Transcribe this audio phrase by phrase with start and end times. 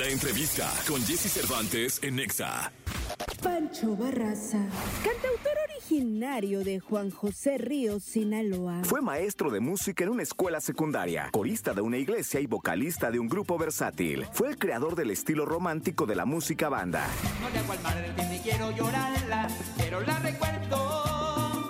[0.00, 2.72] La entrevista con Jesse Cervantes en Nexa.
[3.42, 4.56] Pancho Barraza,
[5.04, 8.82] cantautor originario de Juan José Ríos, Sinaloa.
[8.84, 13.18] Fue maestro de música en una escuela secundaria, corista de una iglesia y vocalista de
[13.18, 14.26] un grupo versátil.
[14.32, 17.06] Fue el creador del estilo romántico de la música banda.
[17.42, 21.68] No le hago al madre que ni quiero llorarla, pero la recuerdo.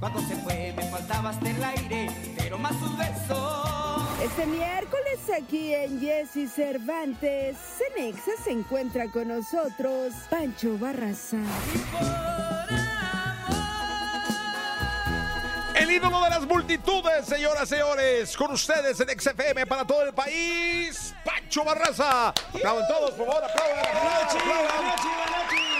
[0.00, 3.93] Cuando se fue me faltaba hasta el aire, pero más sus besos.
[4.22, 11.38] Este miércoles aquí en Jesse Cervantes, Cenexa se encuentra con nosotros Pancho Barraza.
[15.74, 20.14] El ídolo de las multitudes, señoras y señores, con ustedes en XFM para todo el
[20.14, 22.28] país, Pancho Barraza.
[22.28, 23.86] Aplaudan todos, por favor, aplaudan.
[23.86, 25.73] aplaudan, aplaudan.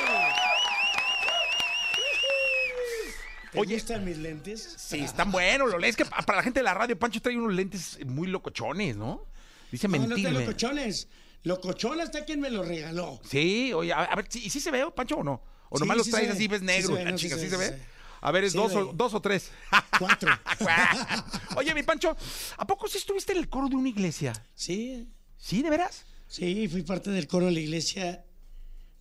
[3.54, 4.74] ¿Te Oye, gustan mis lentes?
[4.78, 5.70] Sí, están buenos.
[5.70, 8.96] Lo es que para la gente de la radio, Pancho trae unos lentes muy locochones,
[8.96, 9.24] ¿no?
[9.70, 10.24] Dice No, no mentir.
[10.26, 11.08] te me- locochones.
[11.44, 13.20] Locochón hasta quien me lo regaló.
[13.24, 15.40] Sí, oye, a, a ver, ¿y sí se ve, Pancho, o no?
[15.68, 16.96] ¿O Sí, nomás los sí traes así, ves Sí negro?
[16.96, 17.82] la no, sí chica, ¿sí se sí ve?
[18.22, 19.52] A ver, es Sí, dos, o, dos o tres.
[20.00, 20.36] Cuatro.
[21.56, 22.16] Oye, mi Pancho,
[22.56, 24.32] ¿a poco sí estuviste en el coro de una iglesia?
[24.54, 26.04] Sí, ¿Sí, de veras?
[26.26, 28.24] sí, fui parte del coro de la iglesia,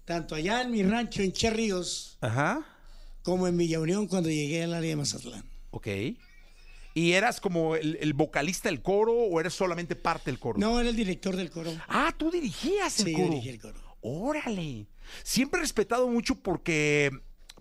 [0.06, 2.64] tanto allá en mi rancho en Cherríos, Ajá.
[3.24, 5.44] Como en Villa Unión cuando llegué al área de Mazatlán.
[5.72, 5.88] Ok.
[6.96, 10.60] ¿Y eras como el, el vocalista del coro o eres solamente parte del coro?
[10.60, 11.72] No, era el director del coro.
[11.88, 13.30] Ah, tú dirigías el Sí, coro.
[13.30, 13.80] dirigí el coro.
[14.02, 14.86] Órale.
[15.24, 17.10] Siempre he respetado mucho porque,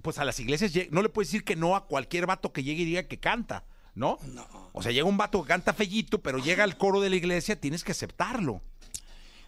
[0.03, 2.83] pues a las iglesias no le puedes decir que no a cualquier vato que llegue
[2.83, 4.19] y diga que canta, ¿no?
[4.35, 4.47] No.
[4.75, 7.59] O sea, llega un vato que canta fellito, pero llega al coro de la iglesia,
[7.59, 8.61] tienes que aceptarlo.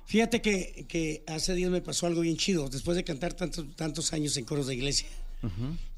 [0.07, 2.69] Fíjate que, que hace días me pasó algo bien chido.
[2.69, 5.09] Después de cantar tantos, tantos años en coros de iglesia,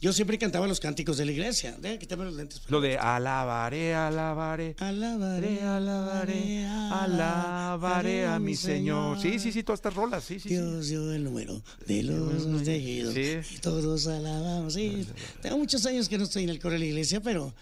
[0.00, 1.76] yo siempre cantaba los cánticos de la iglesia.
[1.80, 2.62] Deja quitarme los lentes.
[2.68, 4.74] Lo de alabaré, alabaré.
[4.78, 9.20] Alabaré, alabaré, Alabaré a mi Señor.
[9.20, 10.48] Sí, sí, sí, todas estas rolas, sí, sí.
[10.48, 10.54] sí.
[10.54, 13.38] Dios dio el número de los tejidos Sí.
[13.54, 14.74] y todos alabamos.
[14.74, 15.06] Sí,
[15.42, 17.54] tengo muchos años que no estoy en el coro de la iglesia, pero,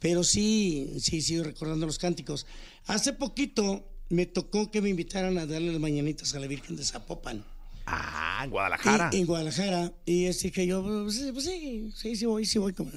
[0.00, 2.46] pero sí, sí, sigo recordando los cánticos.
[2.86, 6.84] Hace poquito me tocó que me invitaran a darle las mañanitas a la Virgen de
[6.84, 7.44] Zapopan.
[7.90, 9.10] Ah, en Guadalajara.
[9.12, 9.92] Y- en Guadalajara.
[10.06, 12.72] Y así que yo, pues, sí, pues sí, sí, sí voy, sí voy.
[12.72, 12.90] Como,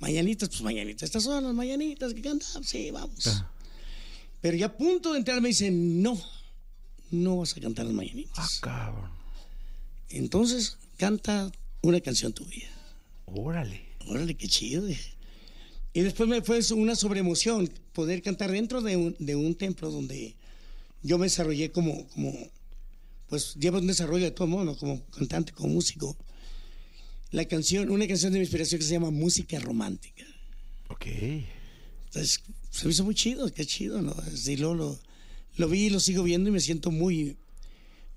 [0.00, 1.02] mañanitas, pues mañanitas.
[1.04, 2.66] Estas son las mañanitas que cantamos.
[2.68, 3.44] Sí, vamos.
[4.40, 6.20] Pero ya a punto de entrar me dicen, no,
[7.10, 8.38] no vas a cantar las mañanitas.
[8.38, 9.10] Ah, cabrón.
[10.08, 11.50] Entonces, canta
[11.82, 12.68] una canción tuya.
[13.26, 13.86] Órale.
[14.08, 14.88] Órale, qué chido.
[15.94, 20.34] Y después me fue una sobreemoción poder cantar dentro de un, de un templo donde
[21.02, 22.32] yo me desarrollé como, como,
[23.32, 26.18] pues llevo un desarrollo de todo modo, como cantante, como músico.
[27.30, 30.22] La canción, una canción de mi inspiración que se llama Música Romántica.
[30.88, 31.06] Ok.
[31.06, 34.14] Entonces, se me hizo muy chido, qué chido, ¿no?
[34.30, 35.00] Así lo, lo,
[35.56, 37.38] lo vi y lo sigo viendo y me siento muy,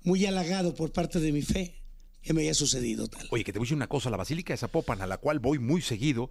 [0.02, 1.80] muy halagado por parte de mi fe
[2.20, 3.26] que me haya sucedido tal.
[3.30, 5.38] Oye, que te voy a decir una cosa, la Basílica de Zapopan, a la cual
[5.38, 6.28] voy muy seguido,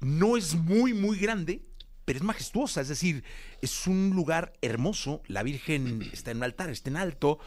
[0.00, 1.60] no es muy, muy grande,
[2.04, 3.24] pero es majestuosa, es decir,
[3.62, 7.38] es un lugar hermoso, la Virgen está en un altar, está en alto,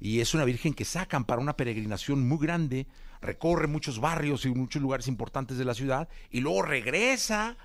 [0.00, 2.86] y es una Virgen que sacan para una peregrinación muy grande,
[3.20, 7.56] recorre muchos barrios y muchos lugares importantes de la ciudad, y luego regresa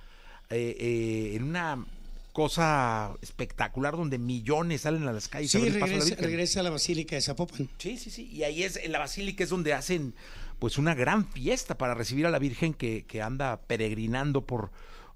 [0.49, 1.85] eh, eh, en una
[2.33, 5.53] cosa espectacular donde millones salen a las calles.
[5.53, 6.25] a Sí, ver el paso de la regresa, Virgen.
[6.31, 7.69] regresa a la Basílica de Zapopan.
[7.77, 8.29] Sí, sí, sí.
[8.31, 10.13] Y ahí es, en la basílica es donde hacen
[10.59, 14.71] pues una gran fiesta para recibir a la Virgen que, que anda peregrinando por,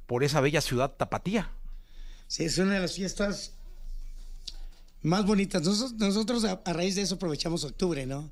[0.07, 1.51] por esa bella ciudad tapatía.
[2.27, 3.53] Sí, es una de las fiestas
[5.01, 5.61] más bonitas.
[5.63, 8.31] Nosotros, nosotros a, a raíz de eso aprovechamos octubre, ¿no?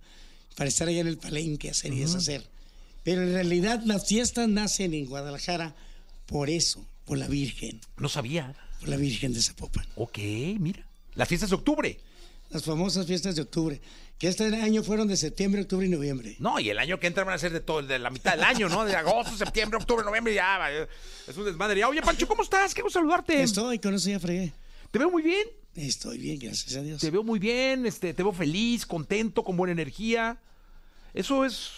[0.55, 2.47] Para estar allá en el palenque, hacer y deshacer.
[3.03, 5.75] Pero en realidad las fiestas nacen en Guadalajara
[6.25, 8.55] por eso, por la Virgen, No sabía.
[8.79, 9.85] por la Virgen de Zapopan.
[9.95, 10.17] Ok,
[10.59, 10.85] mira.
[11.15, 11.99] Las fiestas de octubre.
[12.51, 13.81] Las famosas fiestas de octubre,
[14.17, 16.35] que este año fueron de septiembre, octubre y noviembre.
[16.39, 18.43] No, y el año que entra van a ser de todo, de la mitad del
[18.43, 18.83] año, ¿no?
[18.83, 20.57] De agosto, septiembre, octubre, noviembre, ya.
[20.57, 21.79] va, Es un desmadre.
[21.79, 22.75] Ya, Oye, Pancho, ¿cómo estás?
[22.75, 23.41] Gusto saludarte.
[23.41, 24.51] Estoy, con eso ya fregué.
[24.91, 25.47] Te veo muy bien.
[25.75, 26.99] Estoy bien, gracias a Dios.
[26.99, 30.37] Te veo muy bien, este, te veo feliz, contento, con buena energía.
[31.13, 31.69] Eso es,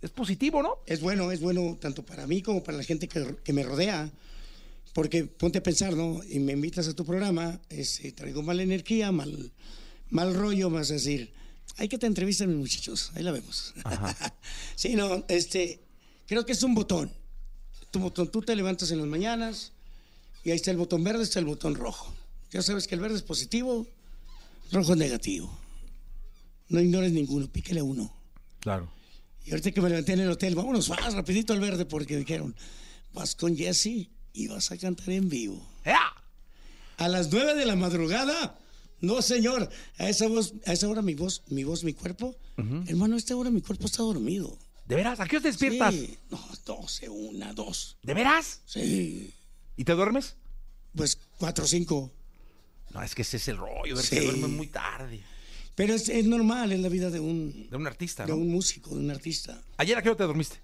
[0.00, 0.78] es positivo, ¿no?
[0.86, 4.10] es bueno, es bueno tanto para mí como para la gente que, que me rodea.
[4.92, 6.20] Porque ponte a pensar, ¿no?
[6.28, 9.52] Y me invitas a tu programa, este, traigo mala energía, mal,
[10.10, 11.32] mal rollo, vas a decir,
[11.76, 13.74] hay que te entrevistar, mis muchachos, ahí la vemos.
[14.76, 15.80] sí, no, este,
[16.26, 17.10] creo que es un botón.
[17.90, 19.72] Tu botón, tú te levantas en las mañanas
[20.44, 22.12] y ahí está el botón verde, está el botón rojo.
[22.50, 23.86] Ya sabes que el verde es positivo,
[24.70, 25.50] rojo es negativo.
[26.68, 28.12] No ignores ninguno, píquele uno.
[28.60, 28.92] Claro.
[29.44, 32.54] Y ahorita que me levanté en el hotel, vámonos, vas rapidito al verde porque dijeron,
[33.12, 35.66] vas con Jesse y vas a cantar en vivo.
[35.84, 36.12] ¡Ea!
[36.98, 38.59] A las 9 de la madrugada
[39.00, 39.68] No, señor.
[39.98, 42.36] A esa voz, a esa hora mi voz, mi voz, mi cuerpo.
[42.86, 44.58] Hermano, a esta hora mi cuerpo está dormido.
[44.86, 45.20] ¿De veras?
[45.20, 45.94] ¿A qué te despiertas?
[45.94, 46.18] Sí.
[46.30, 47.96] No, 12, una, dos.
[48.02, 48.60] ¿De veras?
[48.66, 49.32] Sí.
[49.76, 50.34] ¿Y te duermes?
[50.94, 52.10] Pues cuatro o cinco.
[52.92, 54.16] No, es que ese es el rollo, de que Sí.
[54.16, 55.20] se duerme muy tarde.
[55.76, 58.36] Pero es, es normal en la vida de un, De un artista, de ¿no?
[58.38, 59.62] un músico, de un artista.
[59.78, 60.56] ¿Ayer a qué hora te dormiste?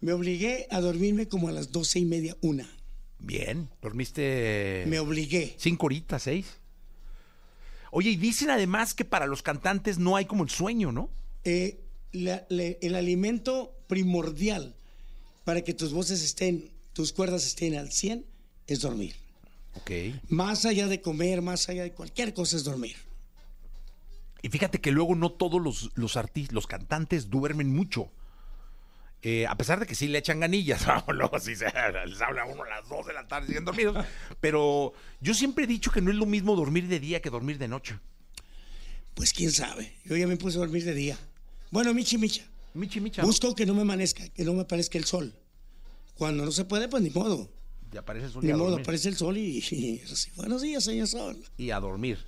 [0.00, 2.68] Me obligué a dormirme como a las doce y media, una.
[3.18, 3.68] Bien.
[3.82, 5.56] ¿Dormiste Me obligué.
[5.58, 6.46] cinco horitas, seis?
[7.90, 11.08] Oye, y dicen además que para los cantantes no hay como el sueño, ¿no?
[11.44, 11.78] Eh,
[12.12, 14.74] la- el alimento primordial
[15.44, 18.24] para que tus voces estén, tus cuerdas estén al 100
[18.66, 19.14] es dormir.
[19.76, 19.90] Ok.
[20.28, 22.96] Más allá de comer, más allá de cualquier cosa es dormir.
[24.42, 28.10] Y fíjate que luego no todos los, los artistas, los cantantes duermen mucho.
[29.22, 31.66] Eh, a pesar de que sí le echan ganillas, luego sí se,
[32.06, 34.04] les habla a uno a las 2 de la tarde siguen dormidos.
[34.40, 37.58] Pero yo siempre he dicho que no es lo mismo dormir de día que dormir
[37.58, 37.98] de noche.
[39.14, 39.96] Pues quién sabe.
[40.04, 41.18] Yo ya me puse a dormir de día.
[41.70, 42.44] Bueno, Michi Micha.
[42.74, 43.22] Michi, micha.
[43.22, 45.34] Busco que no me amanezca, que no me aparezca el sol.
[46.14, 47.50] Cuando no se puede, pues ni modo.
[47.90, 50.84] Ya aparece el sol Ni y modo, aparece el sol y, y así, buenos días,
[50.84, 51.42] señor sol.
[51.56, 52.18] Y a dormir.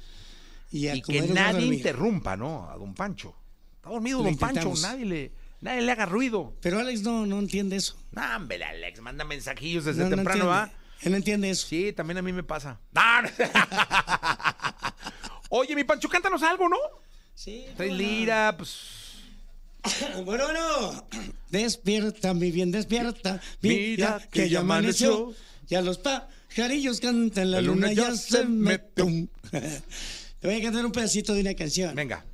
[0.71, 2.69] Y, a Y que nadie interrumpa, ¿no?
[2.69, 3.35] A don Pancho.
[3.77, 6.55] Está dormido don Pancho, nadie le, nadie le haga ruido.
[6.61, 7.97] Pero Alex no, no entiende eso.
[8.12, 10.73] No, hombre, Alex, manda mensajillos desde No, no temprano, entiende.
[10.73, 10.81] ¿va?
[11.03, 11.67] Él no entiende eso.
[11.67, 12.79] Sí, también a mí me pasa.
[12.95, 13.23] ¡Ah!
[15.51, 16.77] Oye, mi Pancho, cántanos algo, ¿no?
[17.35, 17.99] Sí, Traes no.
[17.99, 18.99] lira, pues.
[20.25, 21.07] Bueno, bueno.
[21.49, 23.41] Despierta, mi bien, despierta.
[23.63, 25.35] Mira que ya amaneció.
[25.69, 29.06] Ya los pajarillos cantan, la, luna, ya se metió.
[29.51, 31.95] Te voy a cantar un pedacito de una canción.
[31.95, 32.25] Venga,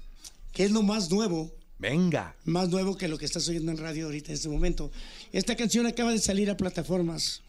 [0.52, 2.37] Que es lo más nuevo, venga.
[2.44, 4.90] más nuevo que lo que estás oyendo en radio ahorita en este momento.
[5.32, 7.43] Esta canción acaba de salir a plataformas.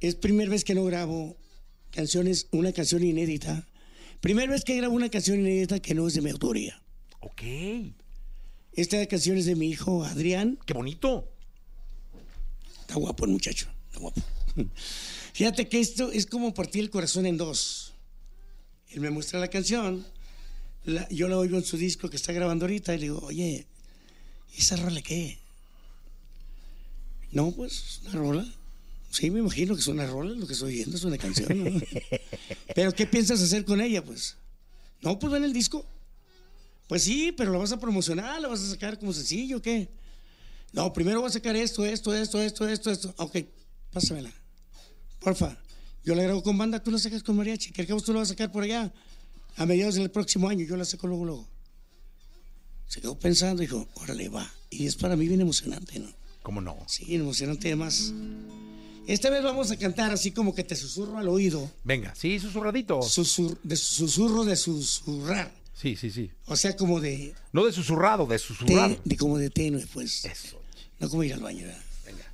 [0.00, 1.36] Es primera vez que no grabo
[1.90, 3.66] canciones, una canción inédita.
[4.20, 6.80] Primera vez que grabo una canción inédita que no es de mi autoría.
[7.20, 7.42] Ok.
[8.72, 10.58] Esta canción es de mi hijo Adrián.
[10.66, 11.32] Qué bonito.
[12.80, 14.22] Está guapo el muchacho, está guapo.
[15.32, 17.94] Fíjate que esto es como partir el corazón en dos.
[18.88, 20.06] Él me muestra la canción,
[21.10, 23.66] yo la oigo en su disco que está grabando ahorita y le digo, oye,
[24.54, 25.38] ¿y esa rola qué?
[27.32, 28.54] No, pues, una rola.
[29.10, 31.64] Sí, me imagino que es una rola, lo que estoy oyendo es una canción.
[31.64, 31.80] ¿no?
[32.74, 34.36] pero ¿qué piensas hacer con ella, pues?
[35.02, 35.84] No, pues ven el disco.
[36.88, 39.88] Pues sí, pero la vas a promocionar, la vas a sacar como sencillo, ¿qué?
[40.72, 43.14] No, primero voy a sacar esto, esto, esto, esto, esto, esto.
[43.18, 43.38] Ok,
[43.92, 44.32] pásamela.
[45.18, 45.56] Porfa.
[46.04, 47.72] Yo la grabo con banda, tú la sacas con mariachi.
[47.72, 48.92] Que al tú la vas a sacar por allá.
[49.56, 51.48] A mediados del próximo año, yo la saco luego, luego.
[52.88, 54.50] Se quedó pensando, dijo, órale, va.
[54.70, 56.08] Y es para mí bien emocionante, ¿no?
[56.42, 56.76] ¿Cómo no?
[56.88, 58.12] Sí, emocionante además.
[59.06, 61.70] Esta vez vamos a cantar así como que te susurro al oído.
[61.84, 63.00] Venga, sí, susurradito.
[63.00, 65.52] Susur- de susurro de susurrar.
[65.74, 66.30] Sí, sí, sí.
[66.46, 68.94] O sea, como de, No de susurrado, de susurrado.
[68.96, 70.24] te- de como de tenue, pues.
[70.24, 70.60] Eso.
[71.00, 71.82] No como ir al baño, ¿verdad?
[72.04, 72.24] Venga.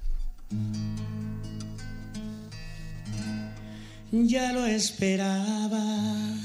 [4.28, 6.36] Ya lo esperaba.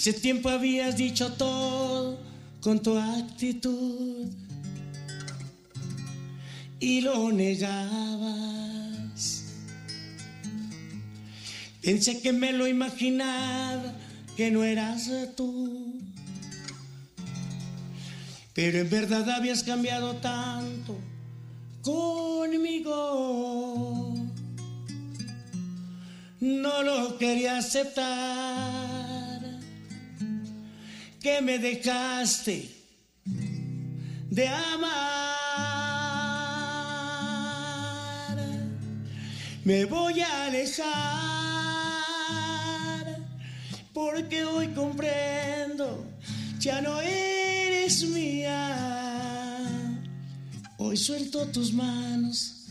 [0.00, 2.18] Hace tiempo habías dicho todo
[2.62, 4.30] con tu actitud
[6.78, 7.84] y lo negabas.
[11.82, 13.92] Pensé que me lo imaginaba,
[14.38, 16.00] que no eras tú.
[18.54, 20.96] Pero en verdad habías cambiado tanto
[21.82, 23.50] conmigo
[26.40, 28.99] no lo quería aceptar,
[31.20, 32.68] que me dejaste
[34.30, 35.10] de amar.
[39.64, 40.86] Me voy a alejar,
[43.92, 46.06] porque hoy comprendo,
[46.58, 49.66] ya no eres mía.
[50.78, 52.68] Hoy suelto tus manos,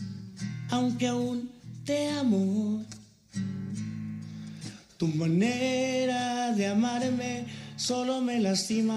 [0.70, 1.48] aunque aún
[1.84, 2.84] te amo.
[4.96, 8.94] Tu manera de amarme solo me lastima.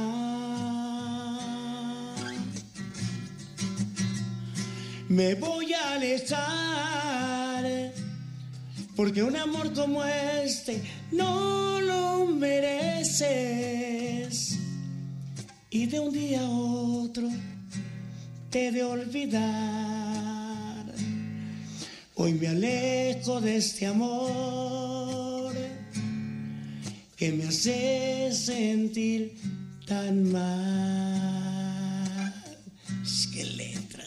[5.07, 7.63] Me voy a alejar
[8.95, 13.29] porque un amor como este no lo mereces.
[15.69, 17.29] Y de un día a otro
[18.49, 19.43] te de olvidar.
[22.15, 25.32] Hoy me alejo de este amor
[27.15, 29.37] que me hace sentir
[29.85, 32.33] tan mal.
[33.03, 34.03] Es que letra.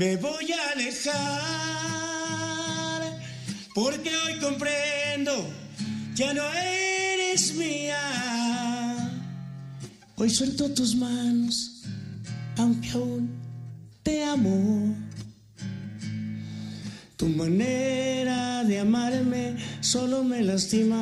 [0.00, 1.79] Me voy a alejar
[3.80, 5.32] porque hoy comprendo,
[6.14, 7.96] ya no eres mía.
[10.16, 11.82] Hoy suelto tus manos,
[12.58, 13.30] aunque aún
[14.02, 14.94] te amo.
[17.16, 21.00] Tu manera de amarme solo me lastima.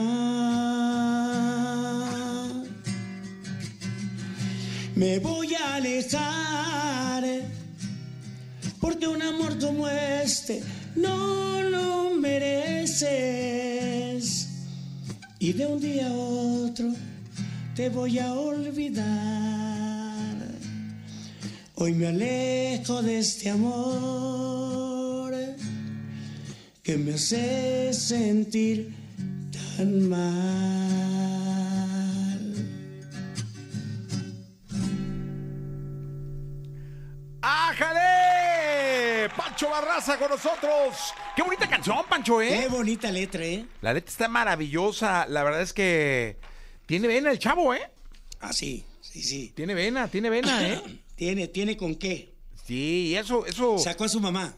[4.94, 7.24] Me voy a alejar
[8.80, 10.62] porque un amor como este
[10.94, 11.98] no lo
[15.40, 16.92] Y de un día a otro
[17.76, 19.06] te voy a olvidar.
[21.76, 25.32] Hoy me alejo de este amor
[26.82, 28.92] que me hace sentir
[29.76, 31.07] tan mal.
[39.58, 41.12] Pancho Barraza con nosotros.
[41.34, 42.60] Qué bonita canción, Pancho, ¿eh?
[42.62, 43.66] Qué bonita letra, ¿eh?
[43.80, 45.26] La letra está maravillosa.
[45.28, 46.36] La verdad es que
[46.86, 47.82] tiene vena el chavo, ¿eh?
[48.38, 49.52] Ah, sí, sí, sí.
[49.56, 50.80] Tiene vena, tiene vena, ¿eh?
[51.16, 52.32] Tiene, tiene con qué.
[52.68, 53.76] Sí, eso, eso.
[53.80, 54.54] Sacó a su mamá.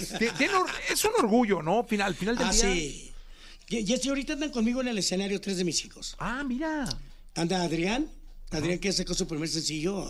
[0.00, 1.84] Es, tiene un orgullo, ¿no?
[1.84, 2.60] Final, al final del Ah, día.
[2.74, 3.12] sí.
[3.68, 6.16] Y, y ahorita andan conmigo en el escenario tres de mis hijos.
[6.18, 6.88] Ah, mira.
[7.36, 8.10] Anda Adrián,
[8.50, 10.04] Adrián que ya sacó su primer sencillo.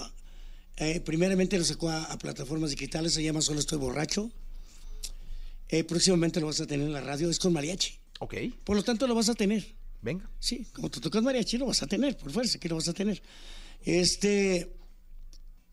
[0.82, 4.30] Eh, primeramente lo sacó a, a plataformas digitales, se llama Solo Estoy Borracho.
[5.68, 7.98] Eh, próximamente lo vas a tener en la radio, es con mariachi.
[8.18, 8.34] Ok,
[8.64, 9.62] Por lo tanto lo vas a tener.
[10.00, 10.28] venga.
[10.38, 12.94] Sí, como tú tocas mariachi lo vas a tener, por fuerza que lo vas a
[12.94, 13.22] tener.
[13.84, 14.72] Este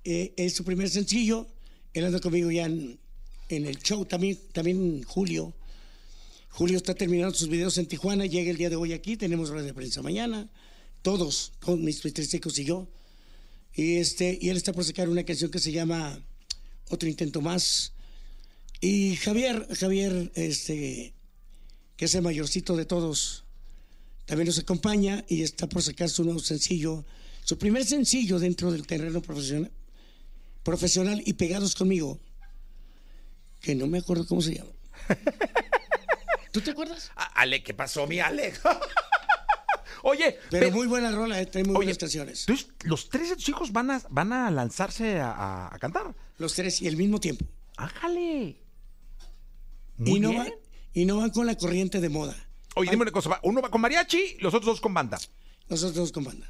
[0.04, 1.48] eh, es su primer sencillo.
[1.94, 3.00] Él anda conmigo ya en,
[3.48, 5.54] en el show también, también Julio.
[6.50, 9.66] Julio está terminando sus videos en Tijuana, llega el día de hoy aquí, tenemos rueda
[9.68, 10.50] de prensa mañana,
[11.02, 12.88] todos, con mis tres y yo.
[13.78, 16.20] Y, este, y él está por sacar una canción que se llama
[16.90, 17.94] Otro Intento Más.
[18.82, 21.14] Y Javier, Javier, este,
[21.96, 23.46] que es el mayorcito de todos,
[24.26, 27.06] también nos acompaña y está por sacar su nuevo sencillo,
[27.44, 29.72] su primer sencillo dentro del terreno profesional,
[30.64, 32.20] profesional y pegados conmigo,
[33.62, 34.72] que no me acuerdo cómo se llama.
[36.52, 37.12] ¿Tú te acuerdas?
[37.16, 38.54] Ah, Ale, ¿qué pasó, mi Ale?
[40.04, 42.42] Oye, Pero pe- muy buena rola, eh, trae muy oye, buenas canciones.
[42.48, 46.14] Entonces, los tres de tus hijos van a, van a lanzarse a, a- a cantar.
[46.38, 47.46] Los tres y al mismo tiempo.
[47.78, 48.62] Ájale.
[50.00, 50.44] Y Muy no, bien.
[50.44, 50.54] van,
[50.94, 52.36] y no van con la corriente de moda.
[52.76, 53.40] Oye, dime una cosa.
[53.44, 55.18] Uno va con mariachi, los otros dos con banda.
[55.70, 56.48] Nosotros dos con banda.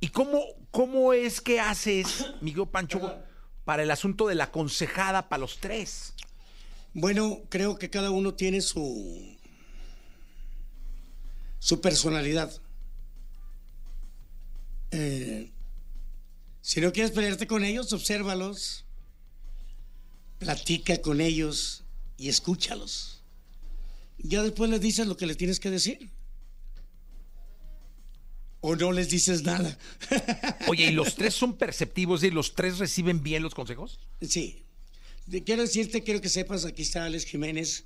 [0.00, 3.00] ¿Y cómo, cómo es que haces, Miguel Pancho,
[3.64, 6.12] para el asunto de la aconsejada para los tres?
[6.92, 9.34] Bueno, creo que cada uno tiene su
[11.58, 12.52] su personalidad.
[14.96, 15.50] Eh,
[16.62, 18.84] si no quieres pelearte con ellos, obsérvalos,
[20.38, 21.82] platica con ellos
[22.16, 23.22] y escúchalos.
[24.18, 26.10] Ya después les dices lo que les tienes que decir.
[28.60, 29.76] O no les dices nada.
[30.68, 33.98] Oye, ¿y los tres son perceptivos y los tres reciben bien los consejos?
[34.22, 34.62] Sí.
[35.44, 37.84] Quiero decirte, quiero que sepas, aquí está Alex Jiménez,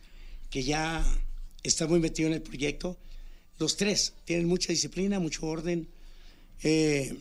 [0.51, 1.05] que ya
[1.63, 2.99] está muy metido en el proyecto.
[3.59, 5.89] Los tres tienen mucha disciplina, mucho orden.
[6.63, 7.17] Eh,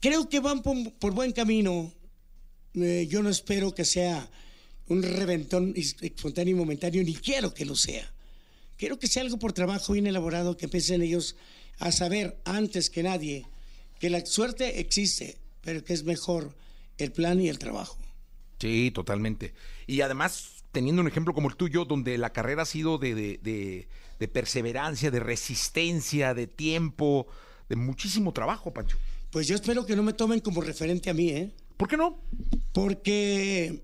[0.00, 1.92] creo que van por, buen camino.
[2.74, 4.28] Eh, yo no espero que sea
[4.88, 8.10] un reventón espontáneo y momentáneo, ni quiero que lo sea.
[8.76, 11.36] Quiero que sea algo por trabajo bien elaborado, que empiecen ellos
[11.78, 13.46] a saber antes que nadie
[13.98, 16.54] que la suerte existe, pero que es mejor
[16.98, 17.96] el plan y el trabajo.
[18.60, 19.54] Sí, totalmente.
[19.86, 23.88] Y además, teniendo un ejemplo como el tuyo, donde la carrera ha sido de- de-
[24.18, 27.26] de perseverancia, de resistencia, de tiempo,
[27.68, 28.96] de muchísimo trabajo, Pancho.
[29.30, 31.52] Pues yo espero que no me tomen como referente a mí, ¿eh?
[31.76, 32.18] ¿Por qué no?
[32.72, 33.82] Porque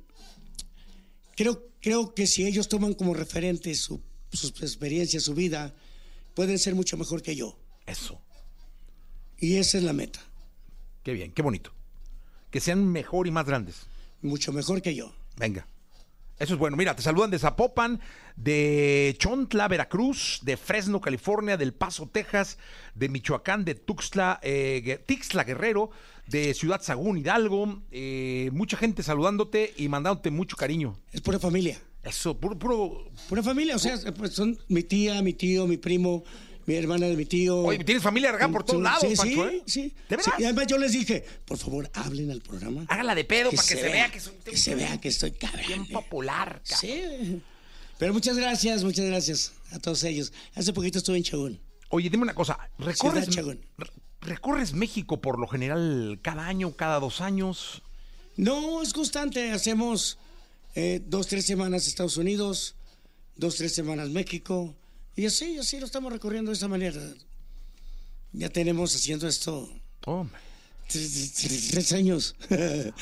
[1.36, 4.00] creo, creo que si ellos toman como referente su-
[4.32, 5.74] sus experiencias, su vida,
[6.34, 7.58] pueden ser mucho mejor que yo.
[7.86, 8.20] Eso.
[9.38, 10.20] Y esa es la meta,
[11.02, 11.72] Qué bien, qué bonito.
[12.52, 13.86] Que sean mejor y más grandes.
[14.22, 15.12] mucho mejor que yo.
[15.36, 15.66] Venga.
[16.38, 16.76] Eso es bueno.
[16.76, 18.00] Mira, te saludan de Zapopan,
[18.36, 22.58] de Chontla, Veracruz, de Fresno, California, del Paso, Texas,
[22.94, 25.90] de Michoacán, de Tuxtla, eh, Tixtla Guerrero,
[26.26, 27.82] de Ciudad Sagún, Hidalgo.
[27.90, 30.96] eh, mucha gente saludándote y mandándote mucho cariño.
[31.12, 31.80] Es pura familia.
[32.02, 33.04] Eso, puro, puro.
[33.28, 36.24] Pura familia, o sea, pues son mi tía, mi tío, mi primo,
[36.66, 37.58] mi hermana de mi tío.
[37.58, 39.62] Oye, tienes familia regada por todos lados, sí, Pancho, sí, ¿eh?
[39.66, 39.94] sí.
[40.08, 40.22] ¿De?
[40.22, 42.84] Sí, y además yo les dije, por favor, hablen al programa.
[42.88, 45.66] Hágala de pedo para que se vea que soy que se vea que estoy cabrón.
[45.66, 46.62] bien popular.
[46.68, 46.78] cabrón.
[46.80, 47.42] Sí.
[47.98, 50.32] Pero muchas gracias, muchas gracias a todos ellos.
[50.54, 51.60] Hace poquito estuve en Chagún.
[51.88, 52.58] Oye, dime una cosa.
[52.78, 53.58] ¿Recorres, re-
[54.22, 57.82] ¿Recorres México por lo general cada año, cada dos años?
[58.36, 59.50] No, es constante.
[59.50, 60.18] Hacemos
[60.74, 62.74] eh, dos, tres semanas Estados Unidos,
[63.36, 64.74] dos, tres semanas México.
[65.16, 67.00] Y así, así lo estamos recorriendo de esa manera.
[68.32, 69.68] Ya tenemos haciendo esto
[70.06, 70.38] Hombre.
[70.88, 72.34] tres, años.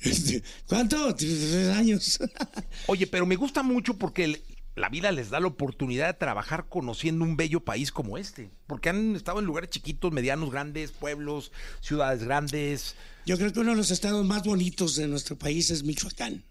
[0.00, 1.14] Este, ¿Cuánto?
[1.14, 2.20] Tres años.
[2.86, 4.42] Oye, pero me gusta mucho porque
[4.76, 8.50] la vida les da la oportunidad de trabajar conociendo un bello país como este.
[8.66, 12.96] Porque han estado en lugares chiquitos, medianos, grandes, pueblos, ciudades grandes.
[13.24, 16.44] Yo creo que uno de los estados más bonitos de nuestro país es Michoacán.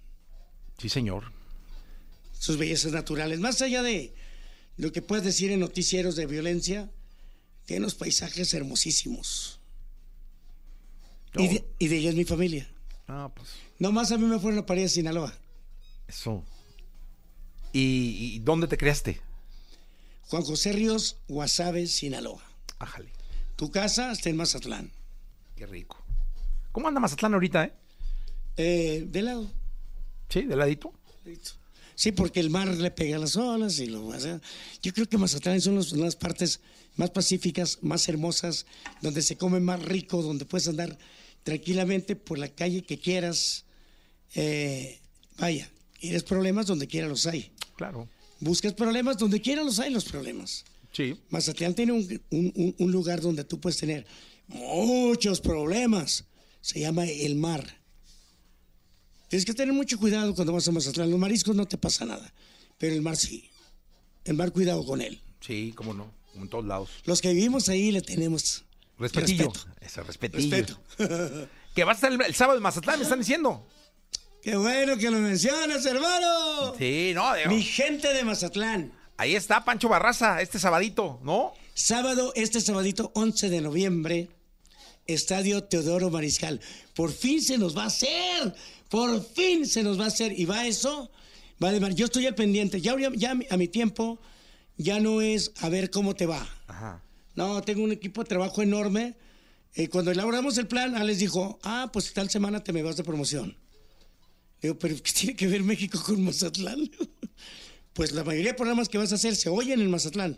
[0.79, 1.31] Sí, señor.
[2.39, 3.39] sus bellezas naturales.
[3.39, 4.13] Más allá de
[4.77, 6.89] lo que puedes decir en noticieros de violencia,
[7.65, 9.59] tiene unos paisajes hermosísimos.
[11.35, 12.69] Y, de, y de ella es mi familia.
[13.07, 13.49] Ah, pues
[13.79, 15.33] Nomás a mí me fueron a París, Sinaloa.
[16.07, 16.43] eso.
[17.71, 19.19] ¿Y, y dónde te creaste?
[20.27, 22.41] Juan José Ríos, Guasave, Sinaloa.
[22.79, 23.11] Ájale,
[23.55, 24.91] Tu casa está en Mazatlán.
[25.55, 25.97] qué rico.
[26.71, 27.73] ¿Cómo anda Mazatlán ahorita, eh?
[28.57, 29.49] Eh, de lado.
[30.29, 30.93] Sí, de ladito.
[31.95, 34.41] Sí, porque el mar le pega las olas y lo o sea,
[34.81, 36.59] Yo creo que Mazatlán son los- las partes
[36.95, 38.65] más pacíficas, más hermosas,
[39.01, 40.97] donde se come más rico, donde puedes andar
[41.43, 43.65] tranquilamente por la calle que quieras.
[44.35, 45.00] Eh,
[45.38, 45.69] vaya,
[46.00, 47.51] quieres problemas donde quiera los hay.
[47.77, 48.07] Claro.
[48.39, 50.65] Buscas problemas donde quiera los hay los problemas.
[50.91, 51.15] Sí.
[51.29, 54.05] Mazatlán tiene un, un- un- un lugar donde tú puedes tener
[54.47, 56.25] muchos problemas.
[56.62, 57.81] Se llama el mar.
[59.33, 61.09] Tienes que tener mucho cuidado cuando vas a Mazatlán.
[61.09, 62.31] Los mariscos no te pasa nada,
[62.77, 63.49] pero el mar sí.
[64.25, 65.19] El mar, cuidado con él.
[65.41, 66.13] Sí, cómo no.
[66.35, 66.91] En todos lados.
[67.05, 68.63] Los que vivimos ahí le tenemos
[68.99, 69.45] Respetillo.
[69.51, 69.75] respeto.
[69.81, 70.55] Ese respetillo.
[70.55, 71.47] Respeto.
[71.73, 73.65] Que vas a estar el, el sábado en Mazatlán, me están diciendo.
[74.43, 76.75] Qué bueno que lo mencionas, hermano.
[76.77, 78.93] Sí, no, digo, Mi gente de Mazatlán.
[79.17, 81.53] Ahí está Pancho Barraza, este sabadito, ¿no?
[81.73, 84.29] Sábado, este sabadito 11 de noviembre,
[85.07, 86.59] Estadio Teodoro Mariscal.
[86.95, 88.55] Por fin se nos va a hacer.
[88.89, 90.37] Por fin se nos va a hacer.
[90.39, 91.11] Y va eso.
[91.59, 92.81] Vale, Mar, yo estoy al pendiente.
[92.81, 94.19] Ya, ya, ya a mi tiempo,
[94.77, 96.47] ya no es a ver cómo te va.
[96.67, 97.03] Ajá.
[97.35, 99.15] No, tengo un equipo de trabajo enorme.
[99.75, 103.03] Eh, cuando elaboramos el plan, Alex dijo, ah, pues tal semana te me vas de
[103.03, 103.57] promoción.
[104.61, 106.89] Digo, pero ¿qué tiene que ver México con Mazatlán?
[107.93, 110.37] pues la mayoría de programas que vas a hacer se oyen en Mazatlán.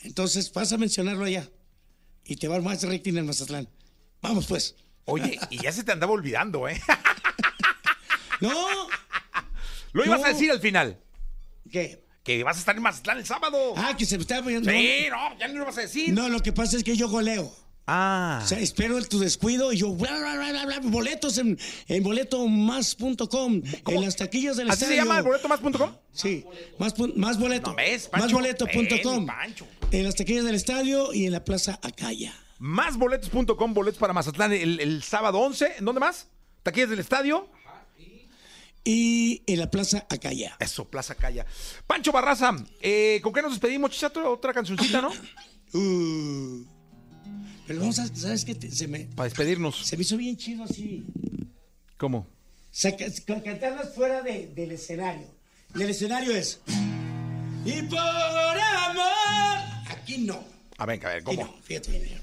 [0.00, 1.48] Entonces vas a mencionarlo allá.
[2.24, 3.68] Y te va más rating en Mazatlán.
[4.20, 4.76] Vamos pues.
[5.04, 6.80] Oye, y ya se te andaba olvidando, ¿eh?
[8.40, 8.50] No.
[9.92, 10.26] Lo ibas No.
[10.26, 10.98] a decir al final.
[11.70, 12.04] ¿Qué?
[12.24, 13.74] Que vas a estar en Mazatlán el sábado.
[13.76, 14.38] Ah, que se me está...
[14.42, 16.12] sí, no, ya no lo vas a decir.
[16.12, 17.52] No, lo que pasa es que yo goleo.
[17.86, 18.40] Ah.
[18.44, 21.58] O sea, espero tu descuido y yo, bla, bla, bla, bla, bla, boletos en,
[21.88, 25.02] en boletomas.com, en las taquillas del ¿Así se estadio.
[25.02, 25.92] llama el boletomás.com?
[26.12, 26.44] Sí,
[26.78, 27.70] más, pun- más boleto.
[27.70, 29.66] No, Pancho.
[29.92, 32.34] En las taquillas del estadio y en la plaza Acaya.
[32.58, 35.74] Másboletos.com, boletos para Mazatlán el, el sábado 11.
[35.78, 36.28] ¿En dónde más?
[36.62, 37.48] Taquillas del estadio.
[38.84, 40.56] Y en la plaza Acaya.
[40.58, 41.46] Eso, Plaza Calla.
[41.86, 44.28] Pancho Barraza, eh, ¿con qué nos despedimos, Chichato?
[44.32, 45.10] Otra cancioncita, ¿no?
[45.74, 46.66] Uh.
[47.66, 48.54] Pero vamos a, ¿sabes qué?
[48.54, 49.86] Te- Se me, Para despedirnos.
[49.86, 51.02] se me hizo bien chido así.
[51.96, 52.26] ¿Cómo?
[52.70, 55.26] Saca- ca- cantarlas fuera de- del escenario.
[55.74, 56.60] Y el escenario es.
[57.64, 57.98] Y por.
[60.12, 60.44] Aquí no.
[60.76, 61.44] A ver, a ver, Aquí ¿cómo?
[61.44, 62.20] no, fíjate bien.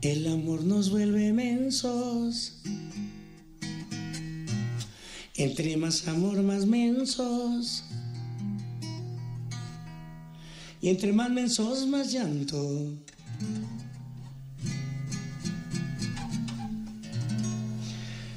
[0.00, 2.60] El amor nos vuelve mensos.
[5.34, 7.82] Entre más amor, más mensos.
[10.80, 12.94] Y entre más mensos, más llanto.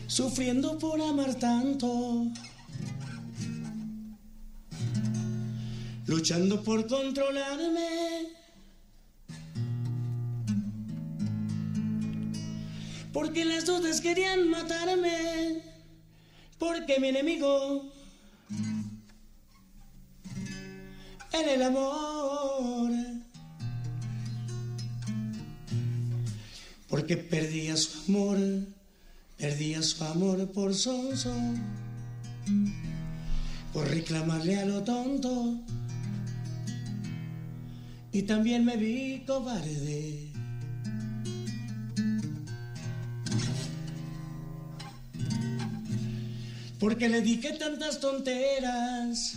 [0.07, 2.31] Sufriendo por amar tanto.
[6.07, 8.29] Luchando por controlarme.
[13.11, 15.63] Porque las dudas querían matarme.
[16.59, 17.91] Porque mi enemigo
[21.31, 22.91] era el amor.
[26.87, 28.37] Porque perdía su amor,
[29.37, 31.33] perdía su amor por sonso,
[33.73, 35.59] por reclamarle a lo tonto.
[38.15, 40.31] Y también me vi cobarde.
[46.79, 49.35] Porque le dije tantas tonteras,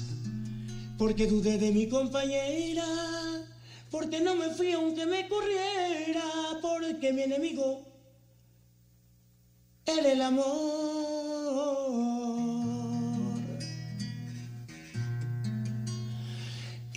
[0.96, 2.86] porque dudé de mi compañera,
[3.90, 6.22] porque no me fui aunque me corriera,
[6.62, 7.84] porque mi enemigo
[9.86, 11.18] era el amor.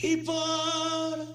[0.03, 1.30] Y por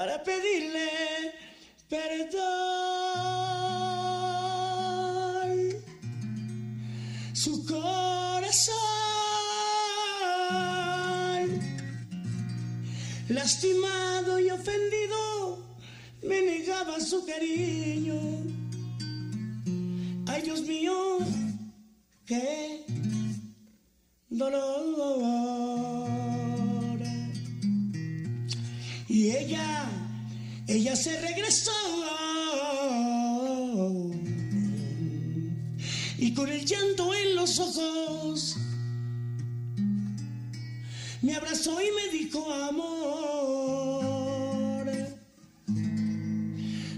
[0.00, 0.88] para pedirle
[1.90, 2.40] perdón.
[7.34, 8.72] Su corazón
[13.28, 15.58] lastimado y ofendido
[16.22, 18.18] me negaba su cariño.
[20.28, 21.18] Ay Dios mío,
[22.24, 22.86] qué
[24.30, 26.19] dolor.
[29.10, 29.90] Y ella,
[30.68, 31.72] ella se regresó.
[36.16, 38.56] Y con el llanto en los ojos,
[41.22, 42.86] me abrazó y me dijo amor.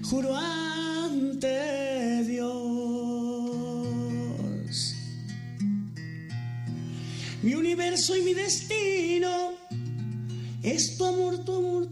[0.03, 2.93] Juro ante Dios
[7.43, 9.53] mi universo y mi destino.
[10.63, 11.92] Es tu amor, tu amor,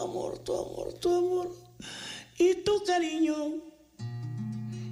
[0.00, 1.56] amor, tu amor, tu amor.
[2.38, 3.36] Y tu cariño.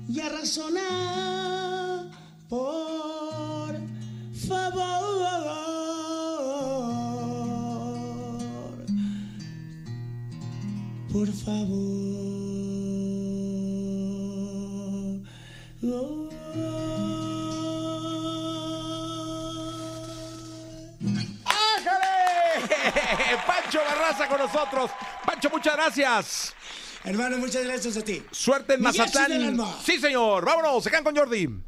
[0.08, 2.10] Ya razona,
[2.48, 3.74] por
[4.48, 4.98] favor.
[11.12, 12.18] Por favor.
[15.80, 16.17] ¡Ájale!
[23.68, 24.90] Pancho Barraza con nosotros.
[25.26, 26.54] Pancho, muchas gracias.
[27.04, 28.22] Hermano, muchas gracias a ti.
[28.30, 29.60] Suerte en Mazatlán.
[29.84, 30.42] Sí, señor.
[30.46, 31.67] Vámonos, se quedan con Jordi.